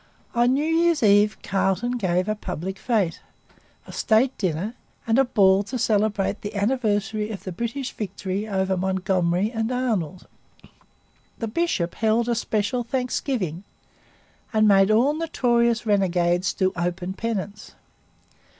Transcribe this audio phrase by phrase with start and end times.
[0.33, 3.21] On New Year's Eve Carleton gave a public fete,
[3.85, 4.73] a state dinner,
[5.05, 10.25] and a ball to celebrate the anniversary of the British victory over Montgomery and Arnold.
[11.37, 13.63] The bishop held a special thanksgiving
[14.51, 17.73] and made all notorious renegades do open penance.